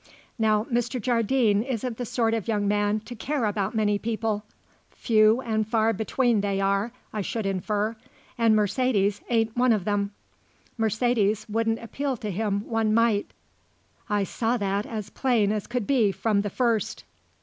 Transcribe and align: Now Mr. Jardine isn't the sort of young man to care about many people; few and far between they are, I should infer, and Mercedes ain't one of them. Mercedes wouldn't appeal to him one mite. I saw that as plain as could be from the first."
Now 0.39 0.63
Mr. 0.63 0.99
Jardine 0.99 1.61
isn't 1.61 1.97
the 1.97 2.07
sort 2.07 2.33
of 2.33 2.47
young 2.47 2.67
man 2.67 3.01
to 3.01 3.13
care 3.13 3.45
about 3.45 3.75
many 3.75 3.99
people; 3.99 4.43
few 4.89 5.41
and 5.41 5.67
far 5.67 5.93
between 5.93 6.41
they 6.41 6.59
are, 6.59 6.91
I 7.13 7.21
should 7.21 7.45
infer, 7.45 7.95
and 8.35 8.55
Mercedes 8.55 9.21
ain't 9.29 9.55
one 9.55 9.71
of 9.71 9.85
them. 9.85 10.09
Mercedes 10.75 11.47
wouldn't 11.47 11.77
appeal 11.83 12.17
to 12.17 12.31
him 12.31 12.67
one 12.67 12.95
mite. 12.95 13.29
I 14.09 14.23
saw 14.23 14.57
that 14.57 14.87
as 14.87 15.11
plain 15.11 15.51
as 15.51 15.67
could 15.67 15.85
be 15.85 16.11
from 16.11 16.41
the 16.41 16.49
first." 16.49 17.03